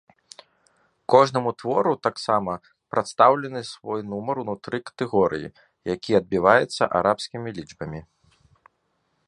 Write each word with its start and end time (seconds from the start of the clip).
Кожнаму 1.13 1.51
твору 1.59 1.91
таксама 2.07 2.53
прадстаўлены 2.95 3.61
свой 3.73 4.01
нумар 4.13 4.35
ўнутры 4.43 4.77
катэгорыі, 4.87 5.47
які 5.95 6.11
адбіваецца 6.21 6.83
арабскімі 7.01 7.49
лічбамі. 7.59 8.01